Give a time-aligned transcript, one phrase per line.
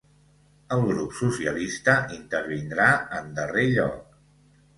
[0.77, 2.89] El grup socialista intervindrà
[3.21, 4.19] en darrer lloc.